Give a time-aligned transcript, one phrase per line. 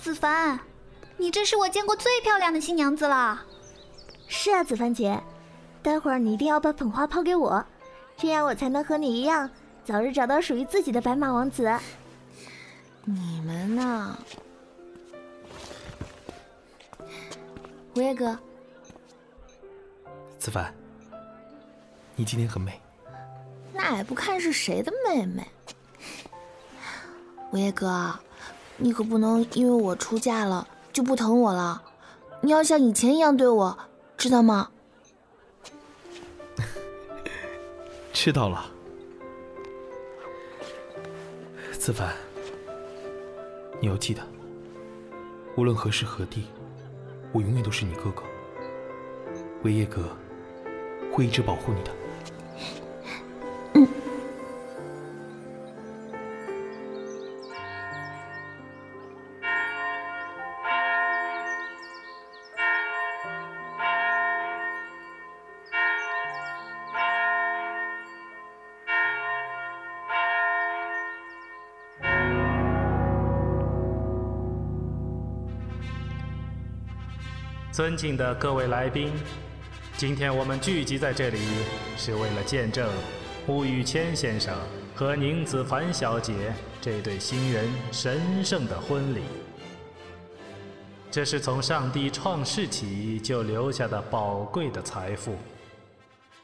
[0.00, 0.58] 子凡，
[1.18, 3.44] 你这是我见过最漂亮的新娘子了。
[4.28, 5.22] 是啊，子凡姐，
[5.82, 7.62] 待会儿你一定要把捧花抛给我，
[8.16, 9.50] 这样我才能和你一样，
[9.84, 11.70] 早日找到属于自己的白马王子。
[13.04, 14.18] 你们呢？
[17.94, 18.38] 吴叶哥，
[20.38, 20.72] 子凡，
[22.16, 22.80] 你今天很美。
[23.74, 25.46] 那也不看是谁的妹妹。
[27.50, 28.18] 吴叶哥，
[28.82, 31.82] 你可不能因为我出嫁了就不疼我了，
[32.40, 33.78] 你要像以前一样对我，
[34.16, 34.70] 知道吗？
[38.12, 38.64] 知道了，
[41.78, 42.14] 子凡，
[43.80, 44.22] 你要记得，
[45.56, 46.46] 无论何时何地，
[47.32, 48.22] 我永远都是你哥哥。
[49.62, 50.08] 维叶哥
[51.12, 51.92] 会一直保护你的。
[77.80, 79.10] 尊敬的各位来宾，
[79.96, 81.38] 今天我们聚集在这里，
[81.96, 82.86] 是为了见证
[83.46, 84.54] 穆雨谦先生
[84.94, 89.22] 和宁子凡小姐这对新人神圣的婚礼。
[91.10, 95.34] 这是从上帝创世起就留下的宝贵的财富，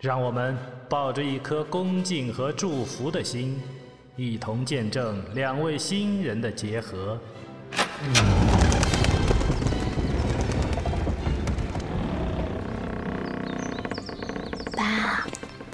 [0.00, 0.56] 让我们
[0.88, 3.60] 抱着一颗恭敬和祝福的心，
[4.16, 7.20] 一同见证两位新人的结合。
[7.70, 8.55] 爸，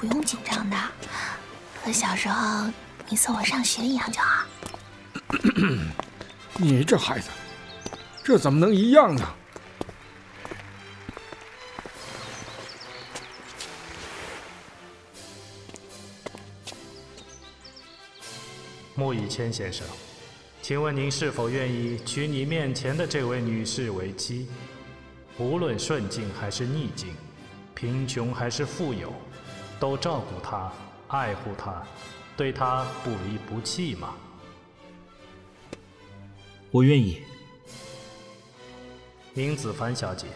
[0.02, 0.76] 不用紧张的，
[1.84, 2.68] 和小时候
[3.08, 4.44] 你送我上学一样就好。
[6.58, 7.30] 你这孩子，
[8.24, 9.34] 这怎么能一样呢？
[18.96, 19.86] 穆以谦先生，
[20.60, 24.48] 请问您是否愿意娶你面前的这位女士为妻？
[25.38, 27.14] 无论顺境还是逆境，
[27.72, 29.14] 贫穷还是富有，
[29.82, 30.70] 都照顾他、
[31.08, 31.82] 爱护他，
[32.36, 34.14] 对他不离不弃吗？
[36.70, 37.20] 我愿意。
[39.34, 40.28] 明子凡小姐，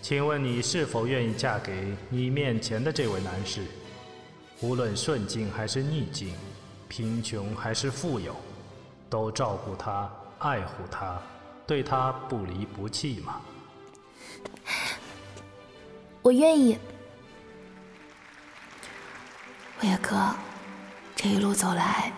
[0.00, 3.66] 请问你是否愿意嫁给你面前的这位男士？
[4.62, 6.34] 无论顺境还是逆境，
[6.88, 8.34] 贫穷还是富有，
[9.10, 11.20] 都照顾他、爱护他，
[11.66, 13.42] 对他不离不弃吗？
[16.22, 16.78] 我愿意。
[19.82, 20.34] 伟哥，
[21.14, 22.12] 这一路走来，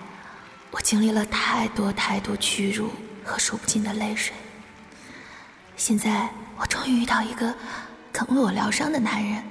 [0.70, 2.90] 我经历了太多太多屈辱
[3.22, 4.34] 和数不尽的泪水。
[5.76, 6.26] 现在
[6.58, 7.54] 我终于遇到一个
[8.10, 9.42] 肯为我疗伤的男人。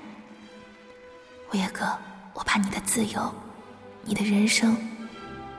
[1.52, 1.86] 伟哥，
[2.34, 3.32] 我把你的自由、
[4.04, 4.76] 你的人生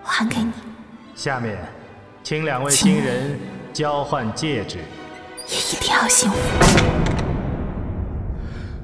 [0.02, 0.52] 还给你。
[1.14, 1.56] 下面，
[2.24, 3.38] 请两位新人
[3.72, 4.78] 交换戒指。
[5.46, 6.36] 也一定要幸福。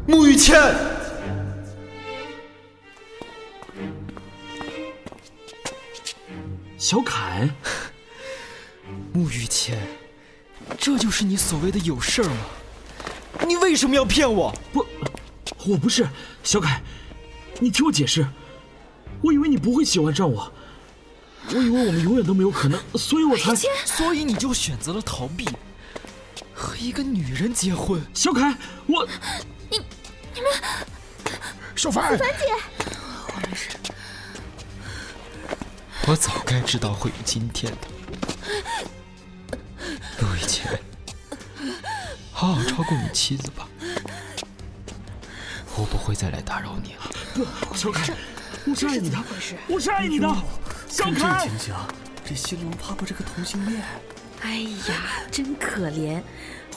[0.07, 0.73] 沐雨谦，
[6.87, 7.49] 小凯，
[9.13, 9.77] 穆雨谦，
[10.79, 12.37] 这就是你所谓的有事儿吗？
[13.45, 14.57] 你为什么要骗我？
[14.73, 14.87] 不，
[15.67, 16.07] 我不是
[16.45, 16.81] 小凯，
[17.59, 18.25] 你听我解释。
[19.21, 20.53] 我以为你不会喜欢上我，
[21.49, 23.53] 我以为我们永远都没有可能，所以我才……
[23.85, 25.45] 所以你就选择了逃避，
[26.55, 28.01] 和一个女人结婚。
[28.15, 29.05] 小凯，我，
[29.69, 29.81] 你、
[30.33, 30.53] 你们，
[31.75, 32.45] 小凡，小凡姐，
[33.27, 33.71] 我没事。
[36.09, 37.89] 我早该知道会有今天的。
[40.21, 40.81] 陆以谦，
[42.33, 43.67] 好好照顾你妻子吧，
[45.77, 47.11] 我不会再来打扰你了。
[47.75, 48.15] 小凯，
[48.65, 49.19] 我是爱你的，
[49.67, 50.33] 我是爱你的，
[50.89, 51.45] 小凯。
[51.45, 51.75] 这情形，
[52.25, 53.83] 这新郎怕不是个同性恋？
[54.43, 56.23] 哎呀，真可怜！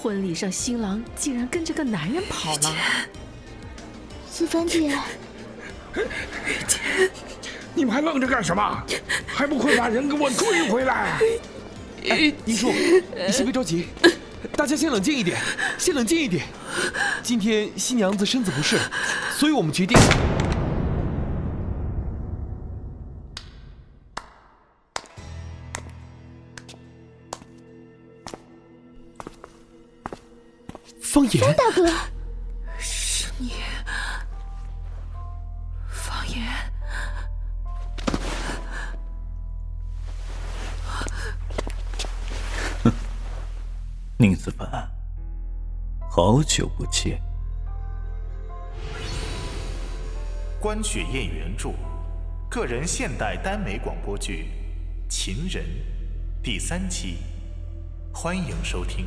[0.01, 2.75] 婚礼上新郎竟然跟着个男人跑了。
[4.31, 4.97] 子凡姐，
[7.75, 8.83] 你们还愣着干什么？
[9.25, 11.19] 还不快把人给我追回来！
[12.10, 13.88] 哎，宁叔，你先别着急，
[14.54, 15.38] 大家先冷静一点，
[15.77, 16.45] 先冷静一点。
[17.21, 18.77] 今天新娘子身子不适，
[19.31, 19.98] 所以我们决定。
[31.01, 31.89] 方言，大哥，
[46.21, 47.18] 好久不见。
[50.60, 51.71] 关雪燕原著，
[52.50, 54.50] 个人现代耽美广播剧
[55.10, 55.63] 《情人》
[56.44, 57.19] 第三期，
[58.13, 59.06] 欢迎收听。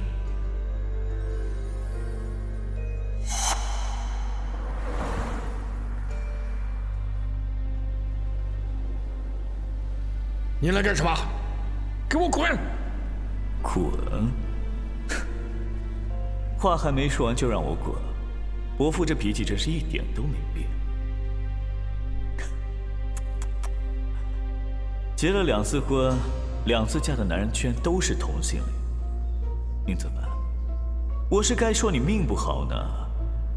[10.58, 11.14] 你来干什么？
[12.08, 12.58] 给我滚！
[13.60, 14.41] 滚！
[16.62, 17.92] 话还没说完就让我滚？
[18.78, 20.68] 伯父这脾气真是一点都没变。
[25.16, 26.16] 结了两次婚，
[26.66, 28.68] 两次嫁的男人居然都是同性恋，
[29.88, 30.20] 你怎么，
[31.28, 32.76] 我是该说你命不好呢，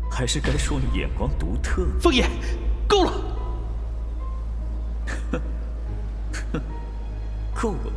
[0.10, 1.86] 还是该说你眼光独特？
[2.02, 2.28] 凤爷，
[2.88, 3.14] 够了！
[7.54, 7.94] 够了。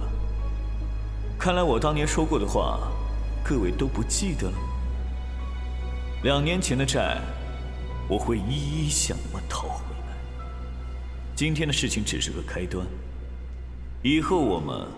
[1.39, 2.79] 看来我当年说过的话，
[3.43, 4.59] 各位都不记得了。
[6.25, 7.21] 两年前的债，
[8.09, 10.17] 我会一一向你们讨回来。
[11.37, 12.85] 今天的事情只是个开端，
[14.03, 14.89] 以后我们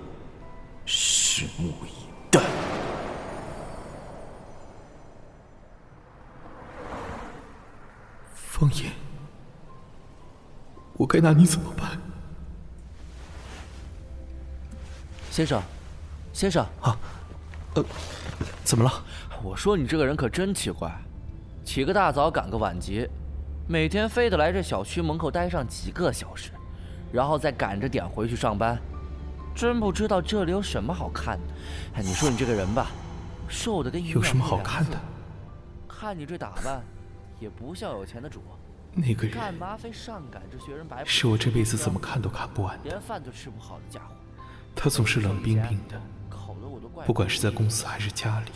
[0.87, 2.41] 拭目以待。
[8.35, 8.91] 方言，
[10.95, 12.01] 我该拿你怎么办？
[15.31, 15.63] 先生，
[16.33, 16.97] 先生啊，
[17.75, 17.85] 呃，
[18.65, 19.05] 怎么了？
[19.43, 20.91] 我说你这个人可真奇怪。
[21.73, 23.09] 起个大早，赶个晚集，
[23.69, 26.51] 每天非得来这小区门口待上几个小时，
[27.13, 28.77] 然后再赶着点回去上班，
[29.55, 31.55] 真不知道这里有什么好看的。
[31.95, 32.91] 哎，你说你这个人吧，
[33.49, 35.01] 瘦的跟有什么好看的？
[35.87, 36.83] 看你这打扮，
[37.39, 38.43] 也不像有钱的主。
[38.93, 41.05] 那个人干嘛非上赶着学人白？
[41.05, 42.83] 是我这辈子怎么看都看不完的。
[42.83, 44.17] 连饭都吃不好的家伙。
[44.75, 46.03] 他总是冷冰冰的，
[47.07, 48.51] 不管是在公司还是家里，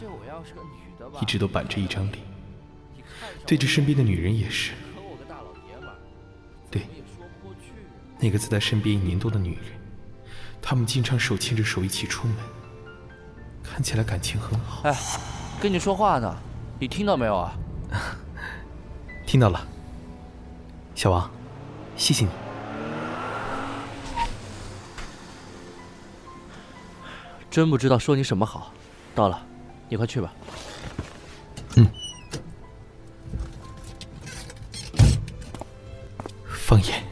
[1.22, 2.33] 一直都板着一张脸。
[3.47, 4.73] 对着身边的女人也是，
[6.71, 6.82] 对，
[8.19, 9.65] 那个在他身边一年多的女人，
[10.62, 12.37] 他们经常手牵着手一起出门，
[13.62, 14.82] 看起来感情很好。
[14.88, 14.97] 哎，
[15.61, 16.35] 跟你说话呢，
[16.79, 17.53] 你听到没有啊？
[19.27, 19.67] 听到了，
[20.94, 21.31] 小王，
[21.97, 22.31] 谢谢你。
[27.50, 28.73] 真不知道说你什么好。
[29.15, 29.47] 到了，
[29.88, 30.32] 你快去吧。
[31.77, 31.87] 嗯。
[36.75, 37.05] 方言，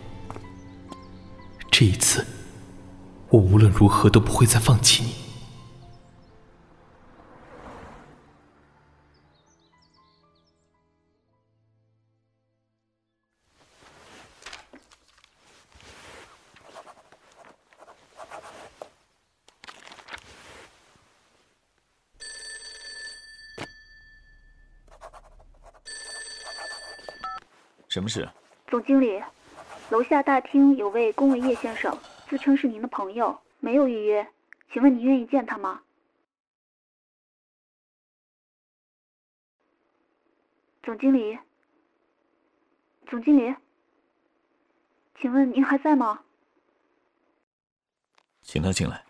[1.71, 2.27] 这一次，
[3.29, 5.23] 我无论如何都不会再放弃你。
[27.89, 28.29] 什么事？
[28.69, 29.23] 总经理。
[29.93, 31.95] 楼下大厅有位龚维叶先生，
[32.27, 34.27] 自称是您的朋友，没有预约，
[34.73, 35.83] 请问您愿意见他吗？
[40.83, 41.39] 总经理，
[43.07, 43.55] 总经理，
[45.21, 46.25] 请问您还在吗？
[48.41, 49.05] 请他进来。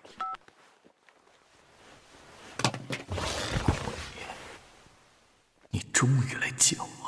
[5.71, 7.02] 你终于来见我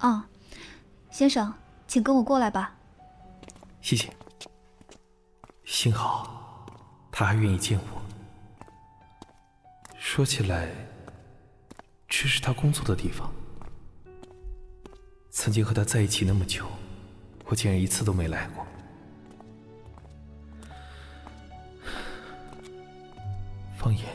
[0.00, 0.26] 啊，
[1.10, 1.52] 先生，
[1.86, 2.74] 请跟我过来吧。
[3.82, 4.10] 谢谢。
[5.64, 6.66] 幸好
[7.12, 8.00] 他还愿意见我。
[9.98, 10.68] 说起来，
[12.08, 13.30] 这是他工作的地方。
[15.30, 16.66] 曾经和他在一起那么久，
[17.44, 18.66] 我竟然一次都没来过。
[23.76, 24.06] 方言，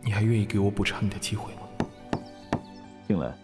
[0.00, 1.62] 你还愿意给我补偿你的机会吗？
[3.06, 3.36] 进来。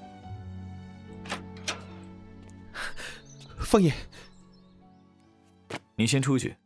[3.68, 3.92] 方爷，
[5.94, 6.56] 你先出去，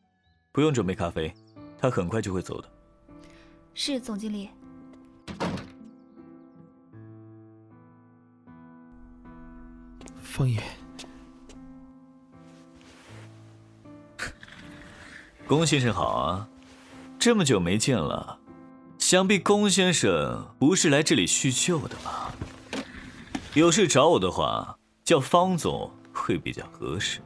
[0.53, 1.35] 不用准备咖啡，
[1.77, 2.69] 他很快就会走的。
[3.75, 4.49] 是总经理。
[10.23, 10.63] 方爷，
[15.49, 16.49] 龚先生好啊，
[17.19, 18.39] 这么久没见了，
[18.99, 22.33] 想必龚先生不是来这里叙旧的吧？
[23.55, 25.91] 有事找我的话，叫方总。
[26.13, 27.21] 会比较合适。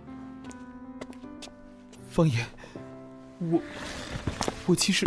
[2.10, 2.46] 方言，
[3.40, 3.60] 我
[4.66, 5.06] 我其实……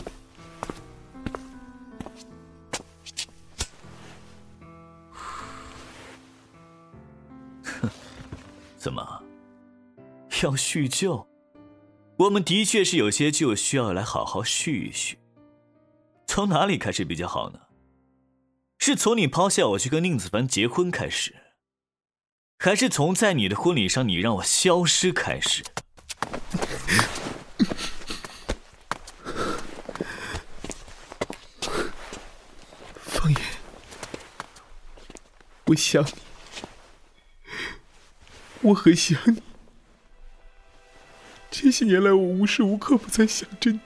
[7.63, 7.89] 哼，
[8.77, 9.24] 怎么
[10.43, 11.27] 要叙旧，
[12.17, 15.17] 我们的确是有些旧需要来好好叙一叙。
[16.27, 17.59] 从哪里开始比较好呢？
[18.77, 21.36] 是从你抛下我去跟宁子凡结婚开始，
[22.61, 25.63] 还是从在你的婚礼上你让我消失开始？
[32.97, 33.39] 方言，
[35.67, 36.11] 我想你，
[38.59, 39.41] 我很想你。
[41.49, 43.79] 这些年来，我无时无刻不在想着你。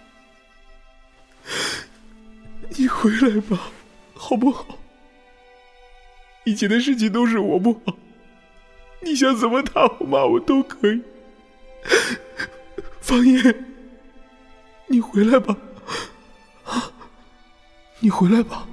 [2.70, 3.72] 你回来吧，
[4.16, 4.80] 好不好？
[6.46, 7.96] 以前的事情都是我不好，
[9.04, 11.02] 你想怎么打我骂我都可以。
[13.02, 13.66] 方言，
[14.88, 15.56] 你回来吧，
[18.00, 18.68] 你回来吧。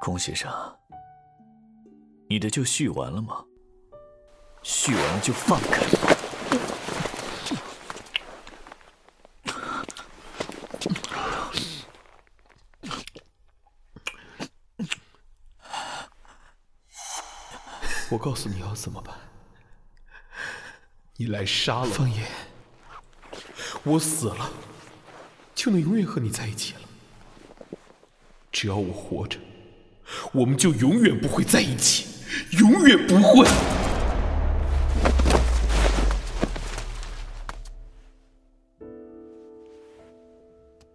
[0.00, 0.50] 龚先生，
[2.28, 3.44] 你的就续完了吗？
[4.62, 5.97] 续完了就放开。
[18.10, 19.14] 我告诉你要怎么办，
[21.16, 22.26] 你来杀了方言，
[23.82, 24.50] 我死了，
[25.54, 26.80] 就能永远和你在一起了。
[28.50, 29.38] 只要我活着，
[30.32, 32.06] 我们就永远不会在一起，
[32.52, 33.46] 永远不会。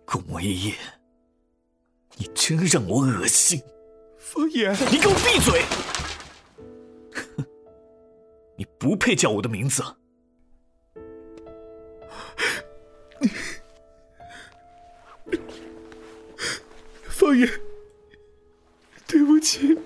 [0.03, 0.73] 龚维业，
[2.15, 3.61] 你真让我恶心！
[4.17, 5.63] 方言，你给我闭嘴！
[8.53, 9.83] 哼，你不配叫我的名字。
[17.07, 17.49] 方言，
[19.07, 19.77] 对不起。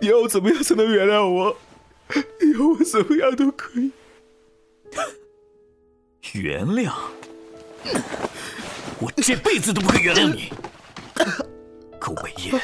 [0.00, 1.56] 你要我怎么样才能原谅我？
[2.40, 3.90] 你要我怎么样都可以。
[6.34, 6.92] 原谅？
[9.00, 10.52] 我这辈子都不会原谅你，
[11.98, 12.60] 苟伟业！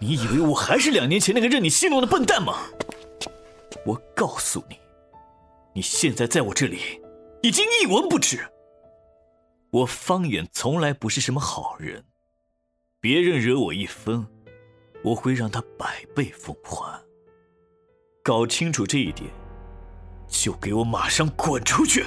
[0.00, 2.68] 你以为我还是两年前那个任你戏弄的笨蛋吗？
[3.88, 4.78] 我告诉你，
[5.74, 7.00] 你现在在我这里
[7.42, 8.46] 已经一文不值。
[9.70, 12.04] 我方远从来不是什么好人，
[13.00, 14.26] 别人惹我一分，
[15.02, 17.02] 我会让他百倍奉还。
[18.22, 19.30] 搞清楚这一点，
[20.28, 22.04] 就给我马上滚出去！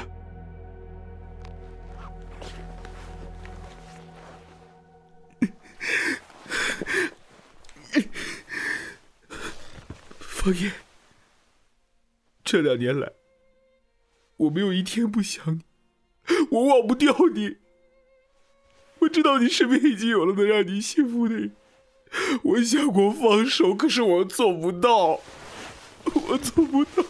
[10.20, 10.72] 方言，
[12.52, 13.14] 这两年来，
[14.36, 15.62] 我没有一天不想你，
[16.52, 17.60] 我忘不掉你。
[19.00, 21.56] 我知道你身边已经有了能让你幸福的人，
[22.44, 25.22] 我想过放手，可是我做不到，
[26.04, 27.06] 我做不到。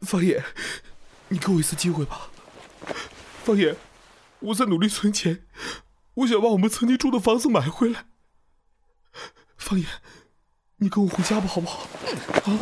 [0.00, 0.44] 方言，
[1.28, 2.32] 你给我一次机会吧。
[3.44, 3.76] 方言，
[4.40, 5.46] 我在努力存钱，
[6.14, 8.06] 我想把我们曾经住的房子买回来。
[9.56, 9.88] 方言，
[10.82, 11.86] 你跟我回家吧，好不好？
[12.44, 12.58] 啊！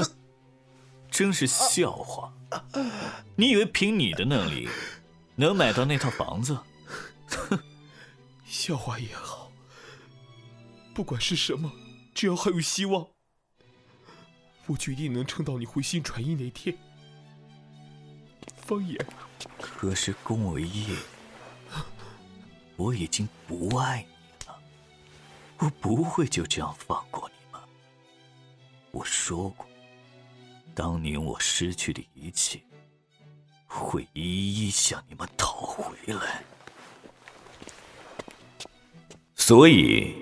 [1.12, 2.32] 真是笑话！
[3.36, 4.66] 你以为凭你的能力
[5.36, 6.58] 能买到那套房子？
[7.28, 7.60] 哼！
[8.46, 9.52] 笑话也好，
[10.94, 11.70] 不管是什么，
[12.14, 13.08] 只要还有希望，
[14.66, 16.74] 我决定能撑到你回心转意那天。
[18.56, 18.98] 方言，
[19.60, 20.96] 可是龚维业，
[22.76, 24.09] 我已经不爱你了，
[25.60, 27.60] 我不会就这样放过你们。
[28.90, 29.66] 我说过。
[30.74, 32.58] 当年我失去的一切，
[33.66, 36.42] 会一一向你们讨回来。
[39.34, 40.14] 所以，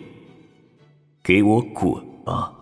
[1.23, 2.53] 给我滚吧！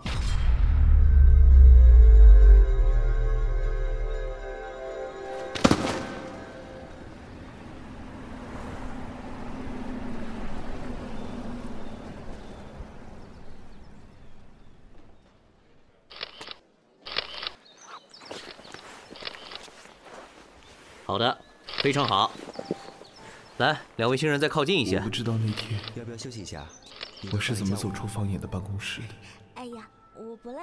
[21.07, 21.39] 好的，
[21.79, 22.33] 非常好。
[23.59, 24.97] 来，两位新人再靠近一些。
[24.97, 26.67] 我不知道那天要不要休息一下？
[27.33, 29.15] 我是怎么走出方言的办公室的？
[29.55, 30.59] 哎呀，我不累，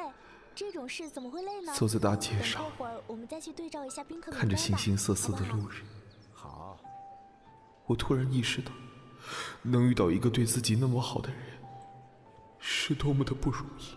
[0.53, 1.73] 这种事怎么会累呢？
[1.73, 5.81] 走在大街上，会儿我们再去对照一下宾客看着形形色色的路人。
[6.33, 6.77] 好。
[7.85, 8.73] 我突然意识到，
[9.61, 11.39] 能遇到一个对自己那么好的人，
[12.59, 13.95] 是多么的不容易。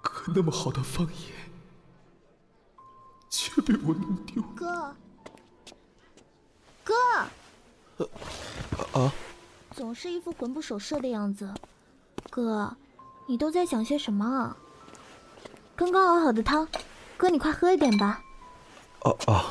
[0.00, 1.43] 可那么好的方言。
[3.54, 4.42] 却被我弄丢。
[4.56, 4.96] 哥，
[6.82, 6.94] 哥，
[8.92, 9.12] 啊，
[9.70, 11.54] 总是一副魂不守舍的样子。
[12.30, 12.76] 哥，
[13.28, 14.56] 你都在想些什么啊？
[15.76, 16.66] 刚刚熬好的汤，
[17.16, 18.24] 哥你快喝一点吧。
[19.02, 19.44] 哦哦。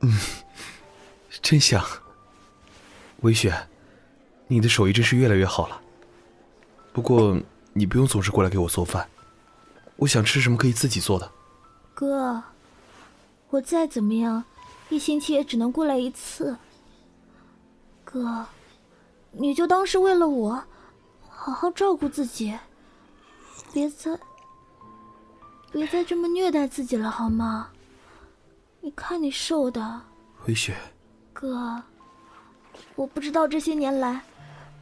[0.00, 0.20] 嗯，
[1.40, 1.82] 真香。
[3.22, 3.68] 微雪，
[4.48, 5.80] 你的手艺真是越来越好了。
[6.96, 7.38] 不过
[7.74, 9.06] 你不用总是过来给我做饭，
[9.96, 11.30] 我想吃什么可以自己做的。
[11.92, 12.42] 哥，
[13.50, 14.42] 我再怎么样，
[14.88, 16.56] 一星期也只能过来一次。
[18.02, 18.46] 哥，
[19.30, 20.64] 你就当是为了我，
[21.28, 22.58] 好好照顾自己，
[23.74, 24.18] 别再
[25.70, 27.68] 别再这么虐待自己了，好吗？
[28.80, 30.00] 你看你瘦的。
[30.46, 30.74] 微雪。
[31.34, 31.82] 哥，
[32.94, 34.22] 我不知道这些年来。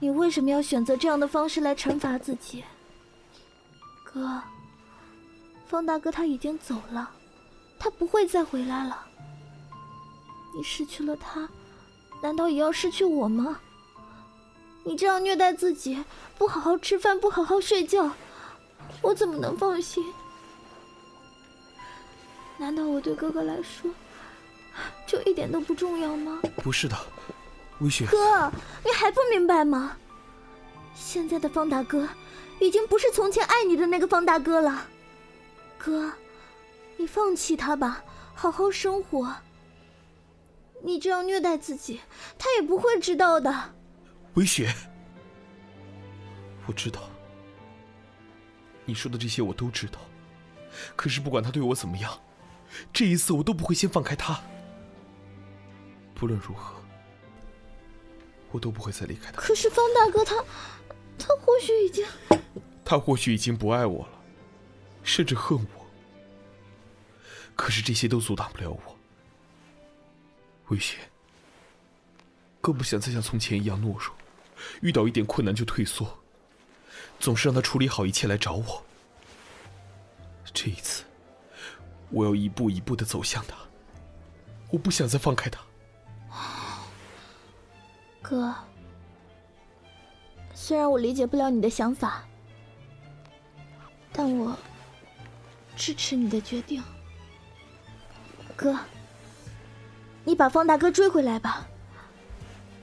[0.05, 2.63] 你为什么要选择这样的方式来惩罚自己，
[4.05, 4.39] 哥？
[5.67, 7.11] 方大哥他已经走了，
[7.79, 9.07] 他不会再回来了。
[10.55, 11.49] 你失去了他，
[12.23, 13.59] 难道也要失去我吗？
[14.85, 16.05] 你这样虐待自己，
[16.37, 18.11] 不好好吃饭，不好好睡觉，
[19.01, 20.05] 我怎么能放心？
[22.59, 23.91] 难道我对哥哥来说，
[25.07, 26.43] 就一点都不重要吗？
[26.63, 26.95] 不是的。
[27.81, 28.51] 微雪，哥，
[28.85, 29.97] 你还不明白吗？
[30.95, 32.09] 现在的方大哥，
[32.61, 34.87] 已经不是从前爱你的那个方大哥了。
[35.77, 36.13] 哥，
[36.97, 38.03] 你放弃他吧，
[38.35, 39.35] 好好生活。
[40.83, 42.01] 你这样虐待自己，
[42.39, 43.75] 他也不会知道的。
[44.35, 44.73] 微雪，
[46.67, 47.03] 我知道，
[48.85, 49.99] 你说的这些我都知道。
[50.95, 52.21] 可是不管他对我怎么样，
[52.93, 54.41] 这一次我都不会先放开他。
[56.15, 56.84] 不论如何。
[58.55, 59.43] 我都不会再离开他。
[59.43, 60.37] 可是方大哥他，
[61.19, 62.07] 他或许已经，
[62.85, 64.23] 他或许已经不爱我了，
[65.03, 65.87] 甚至恨我。
[67.57, 68.97] 可是这些都阻挡不了我。
[70.69, 70.99] 微雪，
[72.61, 74.15] 更不想再像从前一样懦弱，
[74.83, 76.21] 遇到一点困难就退缩，
[77.19, 78.85] 总是让他处理好一切来找我。
[80.53, 81.03] 这一次，
[82.11, 83.57] 我要一步一步的走向他，
[84.71, 85.61] 我不想再放开他。
[88.27, 88.55] 哥，
[90.55, 92.25] 虽然我理解不了你的想法，
[94.11, 94.57] 但我
[95.77, 96.83] 支持你的决定。
[98.57, 98.79] 哥，
[100.25, 101.67] 你把方大哥追回来吧，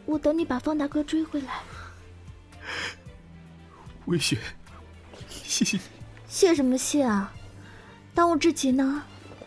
[0.05, 1.59] 我等你把方大哥追回来。
[4.05, 4.37] 微雪，
[5.27, 5.83] 谢谢你。
[6.27, 7.33] 谢什么谢啊？
[8.13, 9.03] 当务之急呢，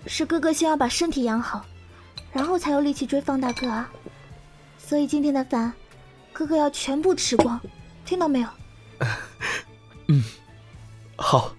[0.08, 1.64] 是哥哥先要把身体养好，
[2.32, 3.88] 然后才有力气追方大哥啊。
[4.76, 5.72] 所以今天的饭。
[6.34, 7.60] 哥哥要全部吃光，
[8.04, 8.48] 听到没有？
[10.08, 10.22] 嗯，
[11.14, 11.52] 好。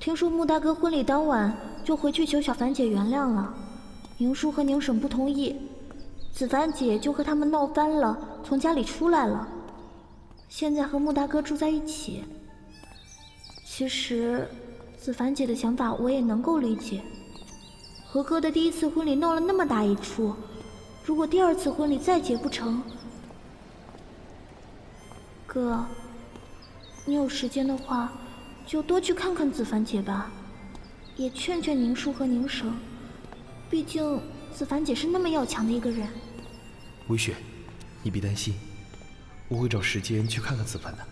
[0.00, 3.52] 听说穆大哥婚礼当晚就回去求小凡姐原谅了，
[4.16, 5.54] 宁叔和宁婶不同意，
[6.32, 9.46] 子凡姐就和他们闹翻了，从家里出来了，
[10.48, 12.24] 现在和穆大哥住在一起。
[13.78, 14.48] 其实，
[14.98, 17.02] 子凡姐的想法我也能够理解。
[18.06, 20.34] 和哥的第一次婚礼闹了那么大一出，
[21.04, 22.82] 如果第二次婚礼再结不成，
[25.46, 25.84] 哥，
[27.04, 28.10] 你有时间的话，
[28.66, 30.30] 就多去看看子凡姐吧，
[31.14, 32.72] 也劝劝宁叔和宁婶。
[33.68, 34.18] 毕竟
[34.54, 36.08] 子凡姐是那么要强的一个人。
[37.08, 37.34] 微雪，
[38.02, 38.54] 你别担心，
[39.48, 41.06] 我会找时间去看看子凡的。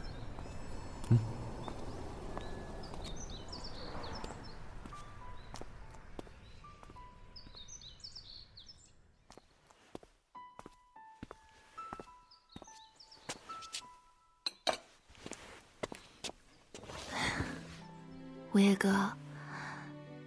[18.54, 19.10] 五叶哥，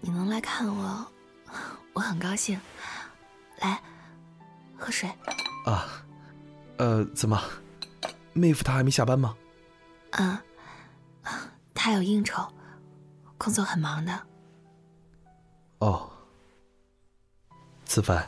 [0.02, 1.08] 你能来看我，
[1.94, 2.60] 我很高兴。
[3.60, 3.82] 来，
[4.78, 5.10] 喝水。
[5.66, 5.88] 啊，
[6.78, 7.42] 呃，怎么，
[8.34, 9.34] 妹夫他还没下班吗？
[10.12, 10.38] 嗯，
[11.74, 12.46] 他有应酬，
[13.38, 14.28] 工作很忙的。
[15.78, 16.12] 哦，
[17.86, 18.28] 子凡，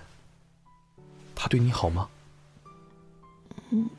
[1.36, 2.10] 他对你好吗？
[3.72, 3.90] 嗯，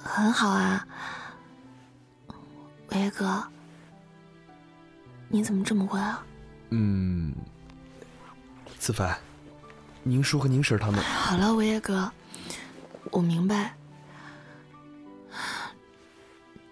[0.00, 0.86] 很好啊，
[2.88, 3.44] 五叶哥。
[5.32, 6.24] 你怎么这么问啊？
[6.68, 7.34] 嗯
[8.78, 9.18] 子凡
[10.02, 11.02] 宁叔和宁婶他们。
[11.02, 12.12] 好了维叶哥。
[13.10, 13.74] 我明白。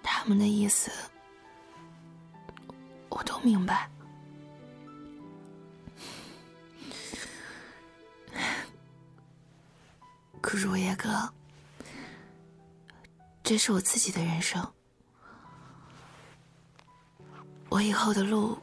[0.02, 0.90] 他们的意思
[3.08, 3.88] 我都明白。
[10.40, 11.32] 可是维叶哥
[13.42, 14.66] 这是我自己的人生。
[17.70, 18.58] 我以后的路，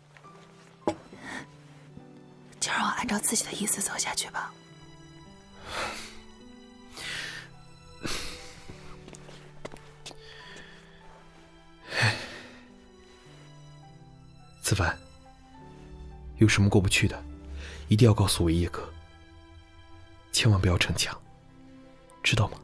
[2.60, 4.54] 就让我按照自己的意思走下去吧。
[14.62, 14.96] 子凡，
[16.38, 17.24] 有什么过不去的，
[17.88, 18.92] 一定要告诉我叶哥，
[20.34, 21.18] 千万不要逞强，
[22.22, 22.60] 知道吗？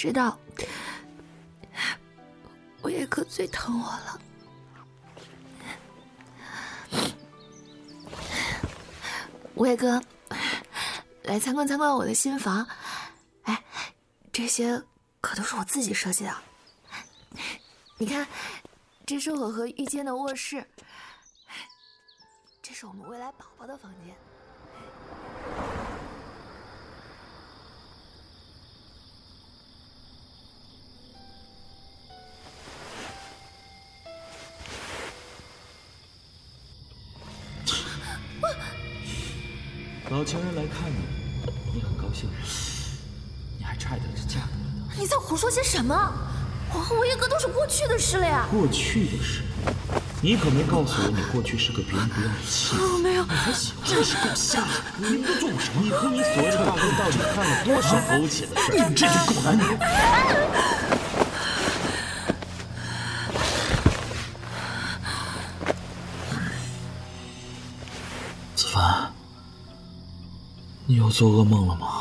[0.00, 0.38] 知道，
[2.82, 4.20] 我叶哥最疼我了。
[9.56, 10.00] 吴叶哥，
[11.24, 12.64] 来参观参观我的新房。
[13.42, 13.64] 哎，
[14.30, 14.80] 这些
[15.20, 16.32] 可都是我自己设计的。
[17.96, 18.24] 你看，
[19.04, 20.64] 这是我和玉谦的卧室，
[22.62, 24.14] 这是我们未来宝宝的房间。
[40.28, 40.96] 老情人来看你，
[41.72, 42.28] 你很高兴，
[43.56, 45.00] 你还差一点就嫁给了他。
[45.00, 46.12] 你在胡说些什么？
[46.74, 48.46] 我和我叶哥都是过去的事了呀。
[48.50, 49.40] 过去的事，
[50.20, 52.82] 你可没告诉我你过去是个别人不要的妻子。
[52.92, 53.88] 我没有，你还喜欢？
[53.88, 54.68] 真是够瞎的！
[54.98, 55.80] 你都做过什么？
[55.82, 58.72] 你和你所谓的大哥到底干了多少苟且的事？
[58.74, 59.56] 你们这群狗男
[71.08, 71.97] 我做噩梦了吗？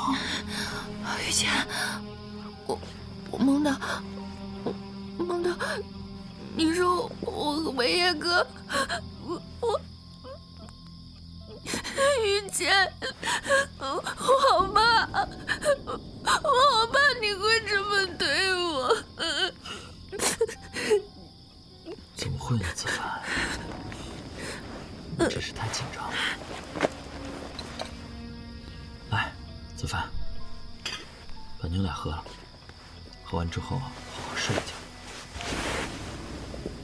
[33.47, 34.73] 完之后，好好睡一觉。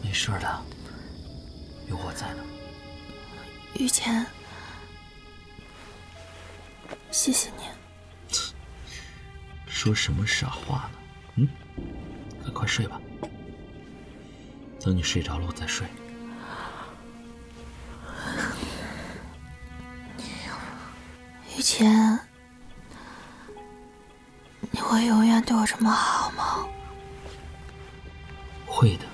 [0.02, 0.66] 没事的，
[1.90, 2.44] 有我在呢。
[3.74, 4.26] 雨钱，
[7.12, 7.64] 谢谢你。
[9.68, 11.00] 说什么傻话呢？
[11.36, 11.50] 嗯，
[12.42, 13.02] 赶快睡吧。
[14.80, 15.86] 等你睡着了，我再睡。
[21.58, 22.18] 雨钱，
[24.72, 26.23] 你会永远对我这么好
[28.84, 29.06] 会的，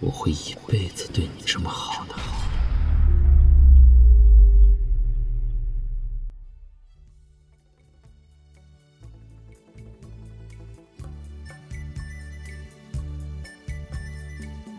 [0.00, 2.16] 我会一辈子对你这么好的。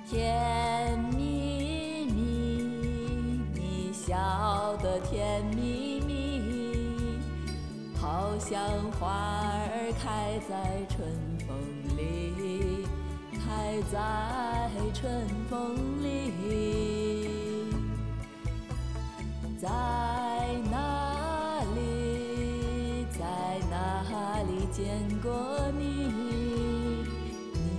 [0.10, 6.41] 甜蜜蜜，你笑得甜蜜蜜，
[8.02, 8.60] 好像
[9.00, 9.08] 花
[9.54, 11.08] 儿开在春
[11.48, 11.56] 风，
[13.47, 16.33] 还在春风里。
[19.60, 19.67] 在
[20.69, 23.25] 哪里，在
[23.71, 23.73] 哪
[24.43, 24.86] 里见
[25.21, 25.31] 过
[25.77, 25.83] 你？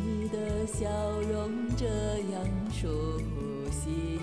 [0.05, 0.89] 你的笑
[1.21, 2.35] 容这样
[2.73, 2.89] 熟
[3.71, 4.21] 悉，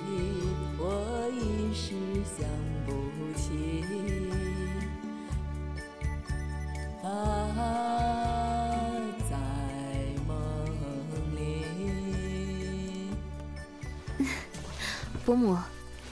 [0.77, 0.84] 我
[1.31, 1.95] 一时
[2.38, 2.45] 想
[2.86, 2.91] 不
[3.39, 3.43] 起。
[7.03, 7.08] 啊，
[15.25, 15.57] 伯母，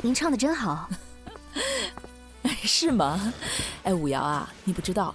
[0.02, 0.90] 您唱的真好。
[2.66, 3.32] 是吗？
[3.84, 5.14] 哎，五瑶啊，你不知道，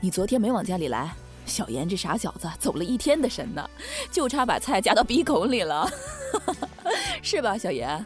[0.00, 1.12] 你昨天没往家里来，
[1.46, 3.68] 小严这傻小子走了一天的神呢，
[4.12, 5.90] 就差把菜夹到鼻孔里了，
[7.22, 8.04] 是吧，小严？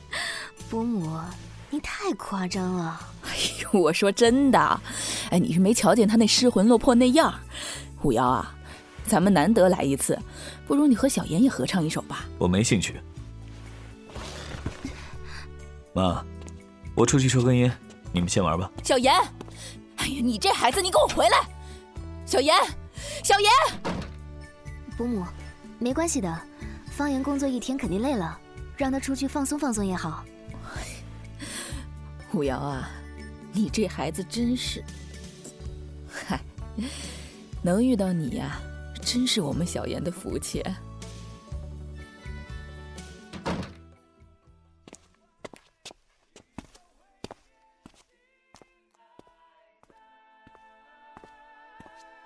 [0.68, 1.18] 伯母，
[1.70, 3.00] 你太夸张了。
[3.24, 4.80] 哎呦，我说真的，
[5.30, 7.32] 哎，你是没瞧见他那失魂落魄那样。
[8.02, 8.54] 五瑶啊，
[9.06, 10.18] 咱们难得来一次，
[10.66, 12.26] 不如你和小严也合唱一首吧。
[12.36, 13.00] 我没兴趣。
[15.96, 16.22] 妈，
[16.94, 17.72] 我出去抽根烟。
[18.12, 19.14] 你们先玩吧，小妍。
[19.96, 21.48] 哎呀，你这孩子，你给我回来！
[22.26, 22.54] 小妍，
[23.24, 23.50] 小妍。
[24.94, 25.24] 伯母，
[25.78, 26.40] 没关系的，
[26.90, 28.38] 方言工作一天肯定累了，
[28.76, 30.22] 让他出去放松放松也好。
[32.34, 32.90] 五瑶啊，
[33.50, 34.84] 你这孩子真是……
[36.12, 36.38] 嗨，
[37.62, 38.60] 能遇到你呀、
[39.00, 40.62] 真是我们小妍的福气。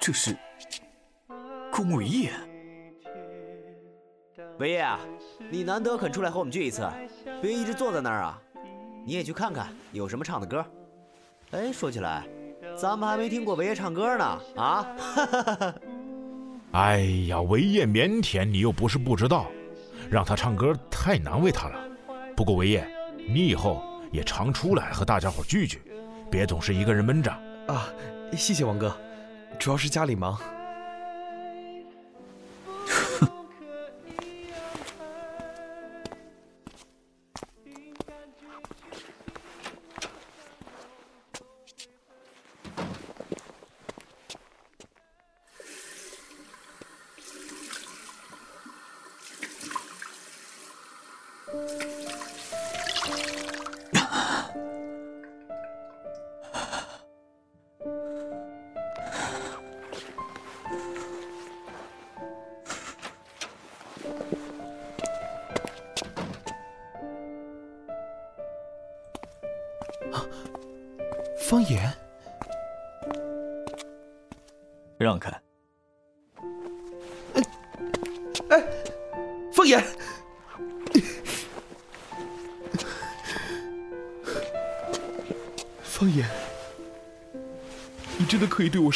[0.00, 0.34] 这是
[1.70, 2.32] 顾木叶。
[4.58, 4.86] 维叶，
[5.50, 6.88] 你难得肯出来和我们聚一次，
[7.42, 8.40] 别一直坐在那儿啊！
[9.04, 10.64] 你也去看看有什么唱的歌。
[11.50, 12.26] 哎，说起来，
[12.74, 14.24] 咱们还没听过维叶唱歌呢
[14.56, 14.86] 啊！
[16.72, 19.50] 哎呀，维叶腼腆，你又不是不知道，
[20.10, 21.78] 让他唱歌太难为他了。
[22.34, 22.88] 不过维叶，
[23.28, 25.82] 你以后也常出来和大家伙聚聚，
[26.30, 27.30] 别总是一个人闷着。
[27.66, 27.92] 啊，
[28.32, 28.94] 谢谢王哥，
[29.60, 30.59] 主要是家里忙。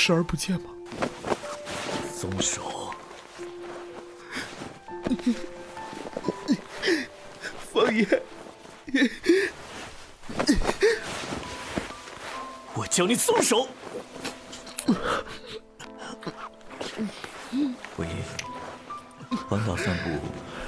[0.05, 0.69] 视而不见吗？
[2.15, 2.95] 松手！
[7.73, 8.07] 方言，
[12.75, 13.67] 我叫你松手！
[17.97, 18.13] 维叶，
[19.49, 20.11] 环岛散步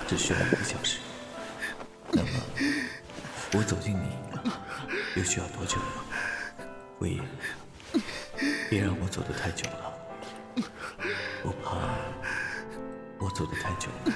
[0.08, 0.96] 只需要一个小时，
[2.10, 2.28] 那么
[3.52, 4.08] 我走进你
[5.14, 5.84] 又需要多久呢？
[7.00, 7.20] 维叶，
[8.76, 9.90] 别让我走得太久了，
[11.42, 11.78] 我怕
[13.18, 14.12] 我走得太久了，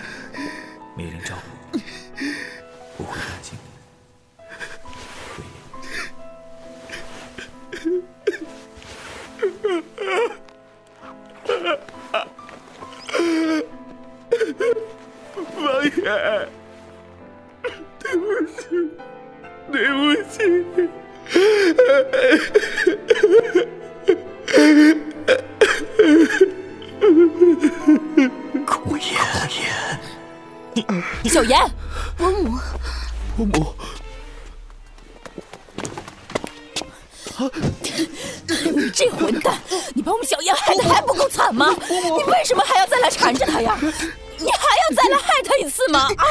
[38.75, 39.59] 你 这混蛋！
[39.95, 41.75] 你把我们小燕害得还不够惨吗？
[41.89, 43.79] 你为什么还要再来缠着她呀？
[43.81, 46.09] 你还要再来害她一次吗？
[46.17, 46.25] 啊！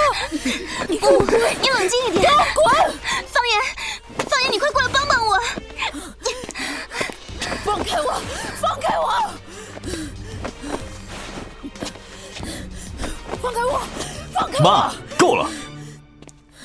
[0.88, 1.40] 你给我滚！
[1.62, 2.32] 你冷静一点！
[2.32, 2.76] 给我滚！
[3.28, 3.62] 方言，
[4.28, 5.40] 方言，你快过来帮帮我！
[7.64, 8.22] 放开我！
[8.60, 9.32] 放开我！
[13.42, 13.82] 放开我！
[14.34, 14.64] 放开我！
[14.64, 15.50] 妈，够了！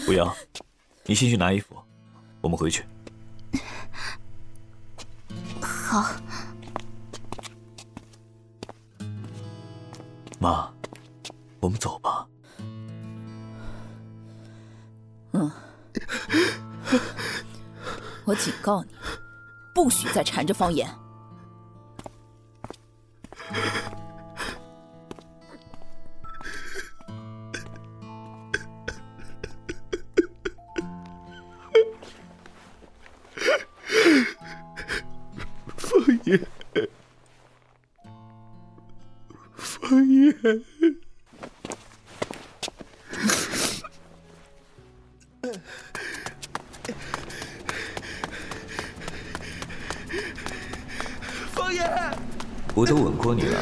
[0.06, 0.34] 吴阳，
[1.04, 1.76] 你先去拿衣服，
[2.40, 2.84] 我们回去。
[19.84, 20.88] 不许再缠着方言。
[35.76, 36.40] 方言，
[39.54, 40.34] 方言，
[51.52, 51.84] 方言，
[52.74, 53.56] 我都吻过你了，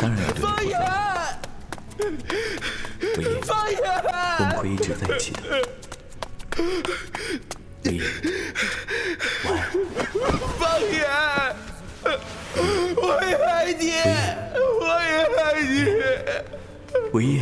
[0.00, 0.76] 当然要对你负方言，
[1.96, 2.04] 责。
[3.16, 3.78] 维叶，方言，
[4.38, 5.38] 我们会一直在一起的。
[7.84, 8.02] 维叶，
[9.44, 9.60] 晚安。
[10.58, 10.92] 方言，
[12.96, 13.82] 我也爱你，
[14.80, 15.70] 我也爱你，
[17.12, 17.40] 唯一，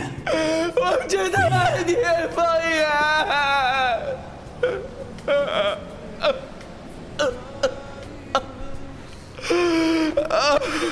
[0.77, 1.95] 我真的爱你，
[2.35, 3.00] 方言。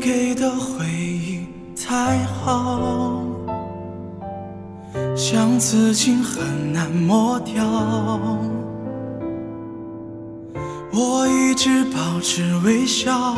[0.00, 3.22] 给的回忆太好，
[5.14, 7.62] 像刺青很难抹掉。
[10.92, 13.34] 我一直保持微笑，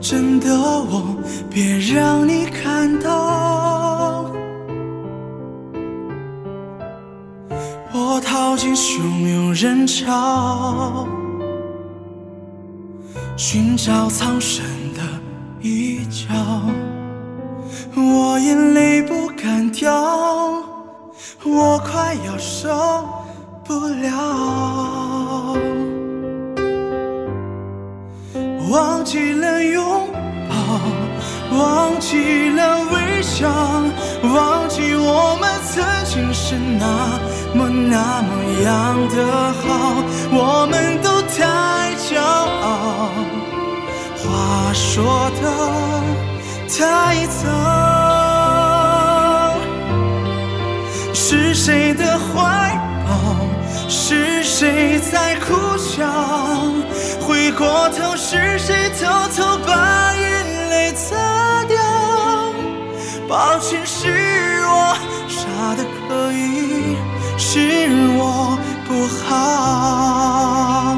[0.00, 1.16] 真的我
[1.50, 4.30] 别让你看到。
[7.92, 11.08] 我逃进汹涌人潮，
[13.36, 14.64] 寻找藏身
[17.94, 19.92] 我眼泪不敢掉，
[21.44, 22.68] 我快要受
[23.64, 25.56] 不了。
[28.70, 30.08] 忘记了拥
[30.48, 30.56] 抱，
[31.56, 33.48] 忘记了微笑，
[34.22, 37.18] 忘记我们曾经是那
[37.54, 38.28] 么那么
[38.64, 39.16] 样的
[39.52, 43.10] 好，我们都太骄傲，
[44.26, 45.44] 话说的
[46.68, 47.44] 太早，
[51.14, 53.10] 是谁的怀抱？
[53.88, 56.04] 是谁在哭笑？
[57.20, 61.16] 回过头，是谁偷偷把眼泪擦
[61.64, 61.78] 掉？
[63.28, 64.08] 抱歉，是
[64.66, 64.96] 我
[65.28, 66.96] 傻的可以，
[67.38, 70.96] 是我不好。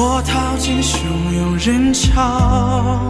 [0.00, 0.96] 我逃进汹
[1.36, 3.02] 涌人潮，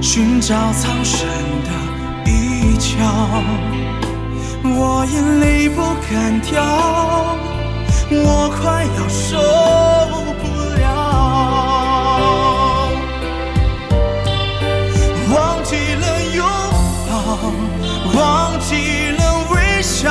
[0.00, 1.28] 寻找藏身
[1.62, 1.70] 的
[2.24, 2.96] 一角。
[4.64, 6.56] 我眼泪不敢掉，
[8.10, 9.36] 我快要受
[10.40, 10.44] 不
[10.80, 10.82] 了。
[15.34, 16.40] 忘记了拥
[17.10, 17.14] 抱，
[18.18, 18.24] 忘
[18.60, 18.72] 记
[19.18, 19.25] 了
[19.76, 20.08] 微笑，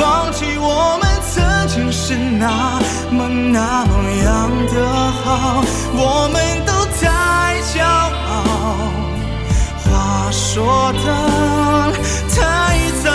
[0.00, 2.78] 忘记我们曾经是那
[3.10, 5.64] 么那么样的好，
[5.94, 7.82] 我们都太骄
[8.30, 8.38] 傲，
[9.82, 11.06] 话说的
[12.30, 12.38] 太
[13.02, 13.10] 早。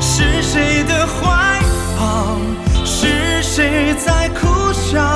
[0.00, 1.60] 是谁的怀
[1.98, 2.38] 抱？
[2.84, 5.15] 是谁在苦笑？